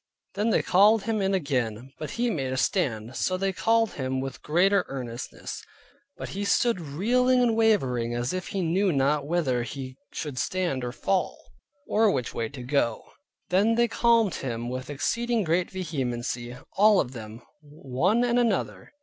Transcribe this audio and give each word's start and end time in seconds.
Then 0.33 0.49
they 0.49 0.63
called 0.63 1.03
him 1.03 1.21
in 1.21 1.35
again, 1.35 1.93
but 1.99 2.09
he 2.17 2.31
made 2.31 2.51
a 2.51 2.57
stand. 2.57 3.15
So 3.15 3.37
they 3.37 3.53
called 3.53 3.91
him 3.91 4.19
with 4.19 4.41
greater 4.41 4.83
earnestness; 4.87 5.61
but 6.17 6.29
he 6.29 6.43
stood 6.43 6.79
reeling 6.81 7.39
and 7.39 7.55
wavering 7.55 8.15
as 8.15 8.33
if 8.33 8.47
he 8.47 8.63
knew 8.63 8.91
not 8.91 9.27
whither 9.27 9.61
he 9.61 9.97
should 10.11 10.39
stand 10.39 10.83
or 10.83 10.91
fall, 10.91 11.37
or 11.87 12.09
which 12.09 12.33
way 12.33 12.49
to 12.49 12.63
go. 12.63 13.03
Then 13.49 13.75
they 13.75 13.87
called 13.87 14.33
him 14.33 14.69
with 14.69 14.89
exceeding 14.89 15.43
great 15.43 15.69
vehemency, 15.69 16.57
all 16.75 16.99
of 16.99 17.11
them, 17.11 17.43
one 17.61 18.23
and 18.23 18.39
another. 18.39 18.93